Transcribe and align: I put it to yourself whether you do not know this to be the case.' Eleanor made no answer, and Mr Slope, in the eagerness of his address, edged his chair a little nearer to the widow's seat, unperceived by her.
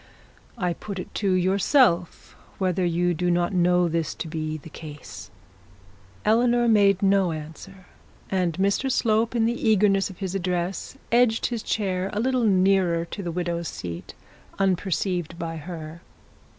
I 0.57 0.73
put 0.73 0.97
it 0.97 1.13
to 1.13 1.31
yourself 1.33 2.35
whether 2.57 2.83
you 2.83 3.13
do 3.13 3.29
not 3.29 3.53
know 3.53 3.87
this 3.87 4.15
to 4.15 4.27
be 4.27 4.57
the 4.57 4.69
case.' 4.71 5.29
Eleanor 6.25 6.67
made 6.67 7.03
no 7.03 7.31
answer, 7.31 7.85
and 8.27 8.53
Mr 8.53 8.91
Slope, 8.91 9.35
in 9.35 9.45
the 9.45 9.69
eagerness 9.69 10.09
of 10.09 10.17
his 10.17 10.33
address, 10.33 10.97
edged 11.11 11.45
his 11.45 11.61
chair 11.61 12.09
a 12.13 12.19
little 12.19 12.45
nearer 12.45 13.05
to 13.05 13.21
the 13.21 13.31
widow's 13.31 13.67
seat, 13.67 14.15
unperceived 14.57 15.37
by 15.37 15.57
her. 15.57 16.01